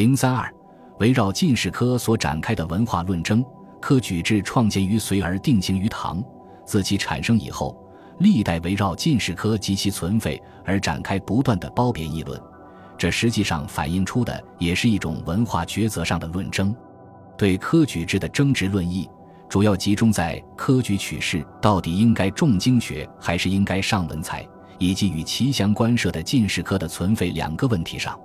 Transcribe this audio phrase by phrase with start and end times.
[0.00, 0.50] 零三二，
[0.98, 3.44] 围绕进士科所展开的文化论争，
[3.82, 6.24] 科举制创建于隋而定型于唐，
[6.64, 7.78] 自其产生以后，
[8.20, 12.40] 历代围绕进士科及其存废而展开不断的褒贬议论，
[12.96, 16.74] 这实际上反映出的也是一种文化抉择上的论争。
[17.36, 19.06] 对科举制的争执论议，
[19.50, 24.48] 主要集中在科举取士到底应该重经学还是应该上文采，
[24.78, 28.18] 以及与其相关涉的进士科的存废两个问题上。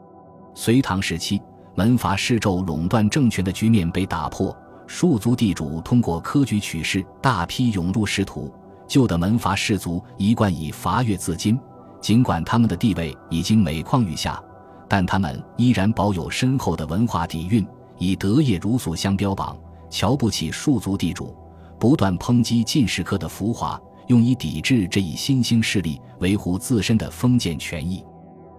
[0.54, 1.42] 隋唐时期。
[1.76, 4.56] 门阀世胄垄断政权的局面被打破，
[4.88, 8.50] 庶族地主通过科举取士大批涌入仕途。
[8.88, 11.60] 旧的门阀士族一贯以伐越自矜，
[12.00, 14.42] 尽管他们的地位已经每况愈下，
[14.88, 17.68] 但他们依然保有深厚的文化底蕴，
[17.98, 19.58] 以德业儒俗相标榜，
[19.90, 21.36] 瞧不起庶族地主，
[21.78, 28.06] 不断抨击进士科的浮华，用以抵制这一新兴势力，维护自身的封建权益。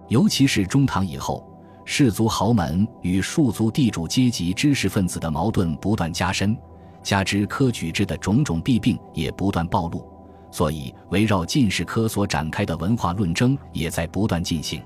[0.07, 1.46] 尤其是中唐以后。
[1.89, 6.55] 士族豪门与庶族地主阶级知识分子的矛盾不断加深，
[7.01, 10.05] 加之科举制的种种弊病也不断暴露，
[10.51, 14.83] 所以围绕进士科所展开的文化论争也在不断进行。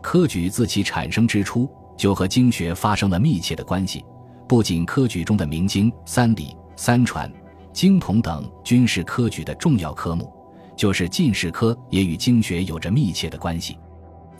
[0.00, 4.02] 科举自其产生之初就和经学发生了密切的关系，
[4.48, 7.30] 不仅科举中的明经、三礼、三传、
[7.70, 10.32] 经统等均是科举的重要科目，
[10.74, 13.76] 就是进士科也与经学有着密切的关系。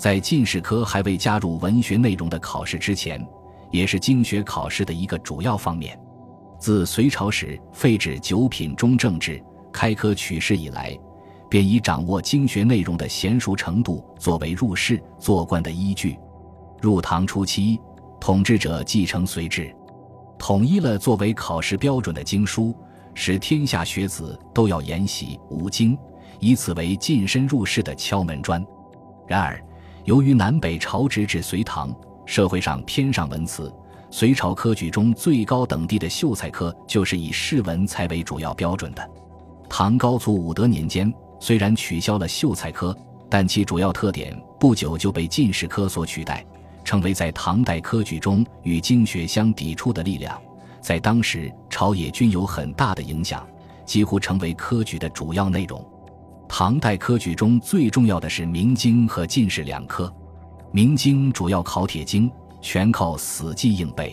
[0.00, 3.22] 在进士科还未加入文学内容的考试之前，
[3.70, 6.00] 也是经学考试的一个主要方面。
[6.58, 10.98] 自隋朝时废止九品中正制，开科取士以来，
[11.50, 16.16] 便以掌握经学内容的娴熟程度作为入仕做官的依据。
[16.80, 17.78] 入唐初期，
[18.18, 19.70] 统治者继承隋制，
[20.38, 22.74] 统一了作为考试标准的经书，
[23.12, 25.94] 使天下学子都要研习五经，
[26.38, 28.64] 以此为晋升入仕的敲门砖。
[29.28, 29.62] 然而，
[30.04, 33.72] 由于南北朝直至隋唐，社会上偏上文辞，
[34.10, 39.10] 隋朝科举中最高等第的秀才科就是以试文才为主要标准的。
[39.68, 42.96] 唐高祖武德年间，虽然取消了秀才科，
[43.28, 46.44] 但其主要特点不久就被进士科所取代，
[46.82, 50.40] 成为在唐代科举中与经学相抵触的力量。
[50.80, 53.46] 在当时，朝野均有很大的影响，
[53.84, 55.84] 几乎成为科举的主要内容。
[56.60, 60.14] 唐代科举中最重要的是明经和进士两科。
[60.72, 64.10] 明经主要考铁经，全靠死记硬背；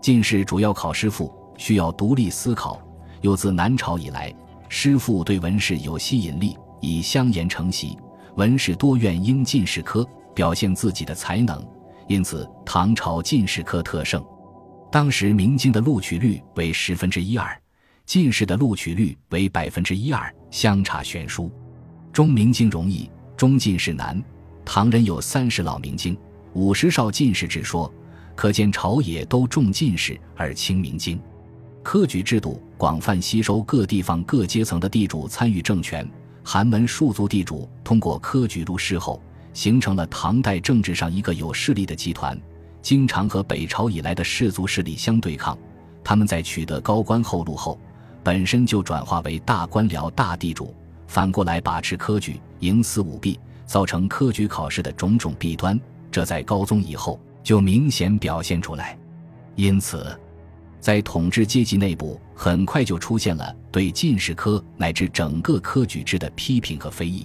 [0.00, 2.80] 进士主要考诗赋，需要独立思考。
[3.20, 4.34] 又自南朝以来，
[4.70, 7.98] 诗赋对文士有吸引力，以相言成习，
[8.36, 11.62] 文士多愿应进士科表现自己的才能，
[12.08, 14.24] 因此唐朝进士科特盛。
[14.90, 17.54] 当时明经的录取率为十分之一二，
[18.06, 21.52] 进士的录取率为百分之一二，相差悬殊。
[22.14, 24.22] 中明经容易，中进士难。
[24.64, 26.16] 唐人有三十老明经，
[26.52, 27.92] 五十少进士之说，
[28.36, 31.20] 可见朝野都重进士而轻明经。
[31.82, 36.08] 科举制度广泛吸收各地方各阶层的地主参与政权，
[36.44, 39.20] 寒门庶族地主通过科举入仕后，
[39.52, 42.40] 形成了唐代政治上一个有势力的集团，
[42.80, 45.58] 经常和北朝以来的士族势力相对抗。
[46.04, 47.76] 他们在取得高官厚禄后，
[48.22, 50.72] 本身就转化为大官僚、大地主。
[51.14, 55.80] 反过来把持科举，营私舞弊，造成科举考试的种种弊端，
[56.10, 58.98] 这在高宗以后就明显表现出来。
[59.54, 60.18] 因此，
[60.80, 67.24] 在统治阶级内部，很快就出现了对进士科乃至整个科举制的批评和非议。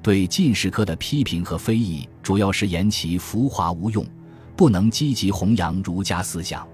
[0.00, 4.06] 对进士科的批评和非议，主要是言其浮华无用，
[4.54, 6.64] 不能积极弘扬儒家思想。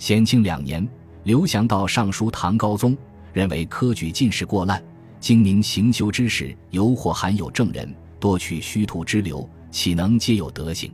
[0.00, 0.84] 显庆两年，
[1.22, 2.98] 刘祥道上书唐高宗，
[3.32, 4.82] 认为科举进士过滥。
[5.24, 7.90] 精明行修之时，犹或含有正人，
[8.20, 10.92] 多取虚徒之流，岂能皆有德行？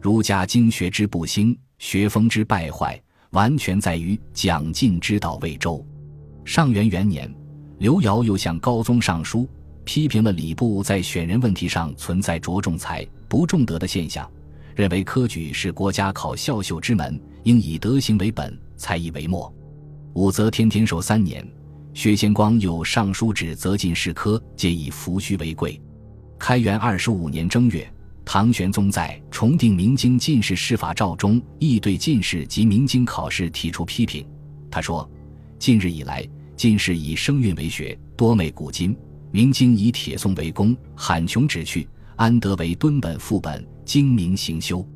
[0.00, 5.86] 儒家经学之不兴，学风之败坏，完全在于讲进之道未周。
[6.44, 7.32] 上元元年，
[7.78, 9.48] 刘繇又向高宗上书，
[9.84, 14.28] 批评了礼部在选人问题上存在着重才不重德的现象，
[14.74, 19.54] 认为科举是国家考孝秀之门，应以德行为本，才艺为末。
[20.14, 21.48] 武则天天寿三年。
[21.92, 25.80] 薛仙光有上书指责进士科皆以扶虚为贵。
[26.38, 27.92] 开元二十五年正月，
[28.24, 34.24] 唐玄宗在重定明经进士试法诏中，亦对进士及明经考试提出批评。
[34.70, 35.08] 他说
[35.58, 36.26] ：“近日以来，
[36.56, 38.94] 进士以声韵为学，多昧古今；
[39.32, 44.86] 明经以铁诵为功，罕穷旨趣，安得为敦本副本，精明行修？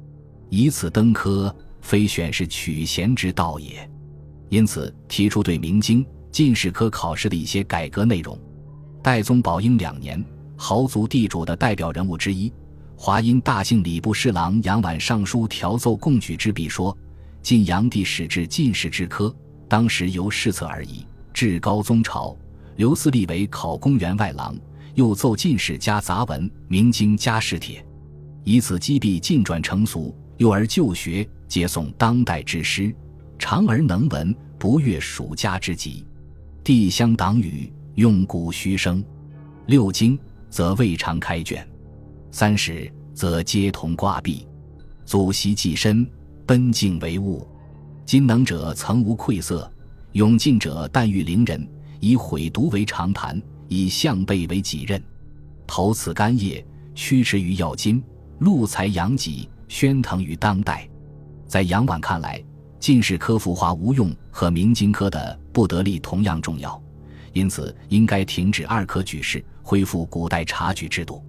[0.48, 3.90] 以此登科，非选是取贤之道也。”
[4.48, 6.06] 因此，提出对明经。
[6.34, 8.36] 进士科考试的一些改革内容。
[9.00, 10.20] 代宗宝应两年，
[10.56, 12.52] 豪族地主的代表人物之一
[12.96, 16.96] 华阴大姓礼部侍郎杨婉上书调奏贡举之笔说
[17.40, 19.32] ：“晋阳帝始制进士之科，
[19.68, 21.06] 当时由试策而已。
[21.32, 22.36] 至高宗朝，
[22.74, 24.56] 刘思立为考公员外郎，
[24.96, 27.86] 又奏进士加杂文，明经加士帖，
[28.42, 30.12] 以此击毙进转成俗。
[30.38, 32.92] 幼而就学，皆诵当代之诗，
[33.38, 36.04] 长而能文，不越蜀家之极。
[36.64, 39.04] 地相党羽，用古虚生。
[39.66, 40.18] 六经
[40.48, 41.66] 则未尝开卷。”
[42.32, 44.48] 三十则皆同挂壁，
[45.04, 46.10] 祖习既深，
[46.46, 47.46] 奔境为物。
[48.06, 49.70] 今能者曾无愧色，
[50.12, 51.68] 勇进者但欲凌人，
[52.00, 55.02] 以毁毒为常谈，以象背为己任。
[55.66, 56.64] 投此干叶，
[56.94, 58.02] 驱驰于要津，
[58.38, 60.88] 露才扬己，宣腾于当代。
[61.46, 62.42] 在杨婉看来，
[62.80, 66.82] 进士科浮华无用和明经科的不得力同样重要，
[67.32, 71.24] 因此应该停止二科举事，恢复古代察举制度。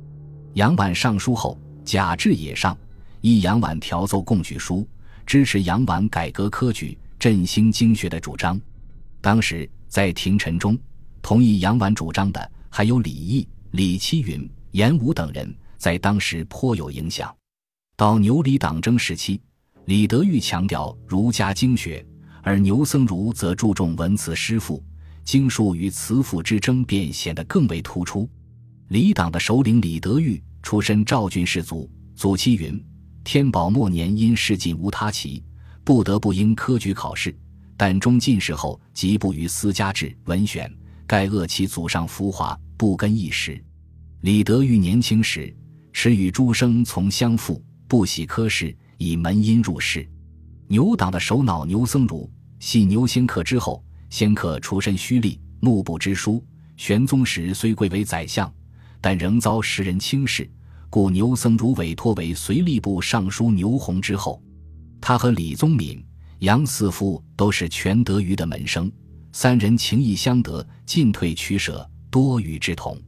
[0.54, 2.76] 杨婉上书后，贾至也上，
[3.22, 4.86] 依杨婉调奏贡举书，
[5.28, 8.60] 支持杨婉改革科举、振兴经学的主张。
[9.22, 10.76] 当时在廷臣中，
[11.22, 17.32] 同意杨婉主张的还有李毅、李七云、严武等人，在当时颇有影响。
[17.96, 19.40] 到牛李党争时期，
[19.86, 22.04] 李德裕强调儒家经学，
[22.46, 24.82] 而牛僧孺则注重文辞诗赋，
[25.24, 28.30] 经术与词赋之争便显得更为突出。
[28.90, 32.80] 李党的首领李德裕出身赵郡士族，祖妻云：
[33.24, 35.44] 天宝末年因事进无他期，
[35.84, 37.36] 不得不应科举考试。
[37.76, 40.72] 但中进士后，即不于私家制文选，
[41.08, 43.60] 盖恶其祖上浮华，不根一时。
[44.22, 45.52] 李德裕年轻时，
[45.92, 50.08] 持与诸生从相父，不喜科试，以门荫入仕。
[50.68, 52.28] 牛党的首脑牛僧孺
[52.60, 56.44] 系牛仙客之后，仙客出身虚吏，目不知书。
[56.78, 58.52] 玄宗时虽贵为宰相。
[59.02, 60.50] 但仍遭时人轻视，
[60.90, 64.42] 故牛僧孺委托为随吏部尚书牛弘之后。
[65.00, 66.04] 他和李宗闵、
[66.40, 68.92] 杨四夫都是全德瑜的门生，
[69.32, 73.00] 三人情谊相得，进退取舍多与之同。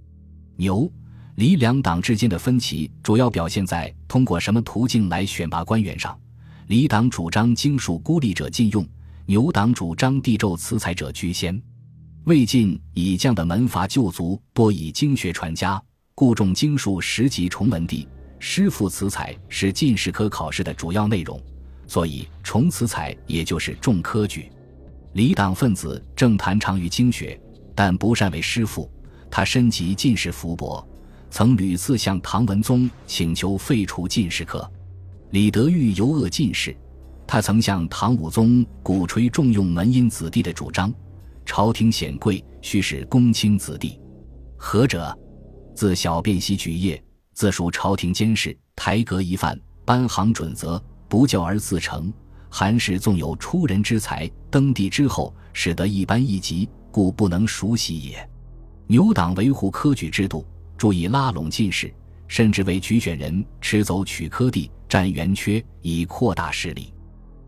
[0.56, 0.88] 牛、
[1.34, 6.16] 李两党之间的分歧主要表现在通过什么途径来选拔官员上。
[6.68, 8.88] 李党主张经术孤立者禁用，
[9.30, 11.62] 牛党主张地胄辞才者居先。
[12.24, 15.82] 魏晋以将的门阀旧族多以经学传家，
[16.16, 18.08] 故重经术十级崇文帝，
[18.40, 21.42] 师傅辞采是进士科考试的主要内容，
[21.88, 24.50] 所以崇辞采也就是重科举。
[25.12, 27.38] 李党分子正谈长于经学，
[27.76, 28.90] 但不善为师傅。
[29.30, 30.88] 他身及进士福薄，
[31.30, 34.72] 曾屡次向唐文宗请求废除进士科。
[35.32, 36.74] 李德裕尤恶进士，
[37.28, 40.92] 他曾向唐武宗鼓吹重用门荫子弟的主张。
[41.46, 44.00] 朝廷显贵，须是公卿子弟。
[44.58, 45.16] 何者？
[45.76, 47.02] 自小便习举业，
[47.34, 52.12] 自属朝廷监视，台阁一范，颁行准则，不教而自成。
[52.50, 58.30] 韩氏纵有出人之才，登第之后，使得一般一级，故不能熟悉也。
[58.88, 60.46] 牛党维护科举制度，
[60.78, 61.94] 注意拉拢进士，
[62.28, 66.94] 甚至为举选人持走取科地，占圆缺，以扩大势力。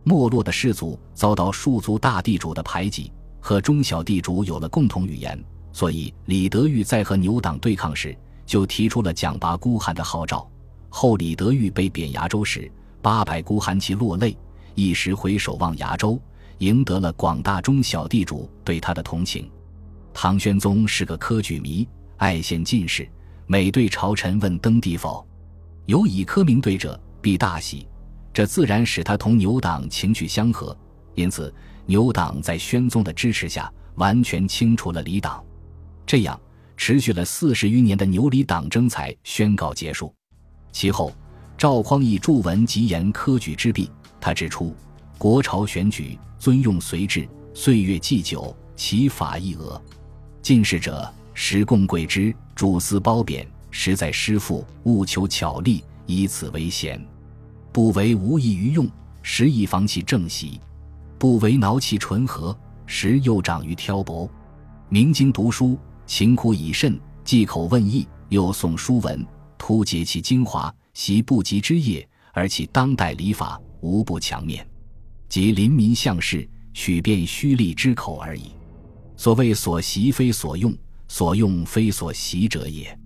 [0.03, 3.11] 没落的士族遭到庶族大地主的排挤。
[3.41, 5.41] 和中小地主有了共同语言，
[5.71, 8.15] 所以李德裕在和牛党对抗时，
[8.45, 10.45] 就提出了奖拔孤寒的号召。
[10.89, 12.69] 后李德裕被贬崖州时，
[13.01, 14.37] 八百孤寒其落泪，
[14.75, 16.19] 一时回首望崖州，
[16.57, 19.49] 赢得了广大中小地主对他的同情。
[20.13, 21.87] 唐玄宗是个科举迷，
[22.17, 23.07] 爱献进士，
[23.47, 25.25] 每对朝臣问登第否，
[25.85, 27.87] 有以科名对者，必大喜，
[28.39, 30.73] 这自然使他同牛党情趣相合。
[31.13, 31.53] 因此。
[31.85, 35.43] 牛党在宣宗的支持下，完全清除了李党，
[36.05, 36.39] 这样
[36.77, 40.13] 持续了四十余年的牛李党争才宣告结束。
[40.71, 41.11] 其后，
[41.57, 43.89] 赵匡胤著文极言科举之弊。
[44.21, 44.75] 他指出，
[45.17, 49.81] 国朝选举尊用随制，岁月既久，其法亦讹。
[50.43, 57.03] 进士者，时共贵之，主司褒贬，实在师傅，务求巧力，以此为贤，
[57.71, 58.87] 不为无益于用，
[59.21, 60.59] 实以防其正习。
[61.17, 64.29] 不为挠其纯和，时又长于挑拨。
[64.87, 69.25] 明经读书，勤苦以慎，忌口问义，又诵书文，
[69.57, 74.65] 突解其精华，习不及之业，而其当代礼法无不强面。
[75.27, 78.51] 即临民向事，取遍虚利之口而已。
[79.15, 80.73] 所谓所习非所用，
[81.07, 82.97] 所用非所习者也。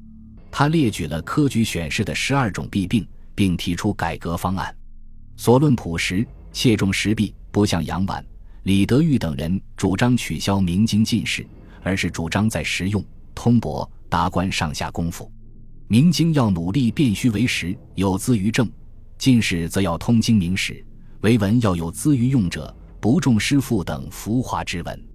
[0.52, 4.76] 他列举了科举选试的十二种弊病，并提出改革方案。
[5.36, 7.34] 所论朴实，切中时弊。
[7.52, 8.26] 不像杨婉、
[8.64, 11.46] 李德裕等人主张取消明经进士，
[11.84, 15.32] 而是主张在实用、通博、达官上下功夫。
[15.88, 18.66] 明经要努力辨虚为实，有资于政；
[19.20, 20.84] 进士则要通经明史，
[21.22, 25.08] 为文要有资于用者，不重诗赋等浮华之文。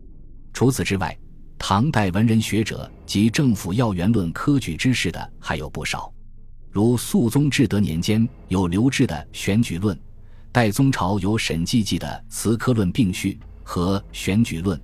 [0.52, 1.18] 除此之外，
[1.58, 6.12] 唐代文人学者及政府要员论科举之事的还有不少，
[6.78, 9.96] 如肃宗至德年间有刘志的《选举论》，
[10.52, 14.78] 代宗朝有沈济记的《辞科论并序》和《选举论》，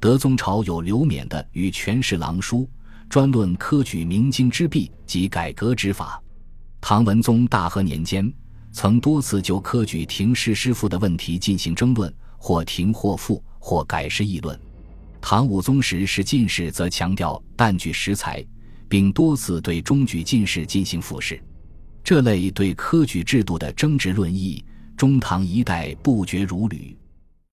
[0.00, 2.62] 德宗朝有刘勉的《与权势郎书》，
[3.08, 6.20] 专论科举明经之弊及改革之法。
[6.80, 8.28] 唐文宗大和年间，
[8.72, 14.58] 曾多次就科举廷试诗赋的问题进行争论，或停或复，或改诗议论。
[15.20, 18.44] 唐武宗时是进士，则强调淡具实才，
[18.88, 21.40] 并多次对中举进士进行复试。
[22.04, 24.64] 这类对科举制度的争执论议，
[24.96, 26.96] 中唐一代不绝如缕。